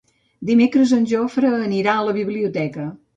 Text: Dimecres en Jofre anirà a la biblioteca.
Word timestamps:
Dimecres 0.49 0.93
en 0.97 1.05
Jofre 1.11 1.51
anirà 1.57 1.93
a 1.99 2.07
la 2.09 2.17
biblioteca. 2.17 2.87